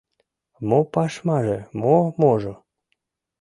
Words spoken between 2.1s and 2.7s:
можо?